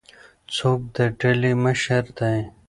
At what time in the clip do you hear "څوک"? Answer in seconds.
0.55-0.79